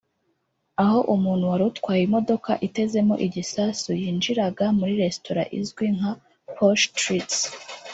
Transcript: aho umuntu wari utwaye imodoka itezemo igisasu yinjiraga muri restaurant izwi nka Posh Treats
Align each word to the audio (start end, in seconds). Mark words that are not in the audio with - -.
aho 0.83 0.99
umuntu 1.15 1.43
wari 1.51 1.63
utwaye 1.71 2.01
imodoka 2.07 2.51
itezemo 2.67 3.15
igisasu 3.25 3.89
yinjiraga 4.01 4.65
muri 4.79 4.93
restaurant 5.03 5.49
izwi 5.59 5.85
nka 5.97 6.11
Posh 6.55 6.83
Treats 6.99 7.37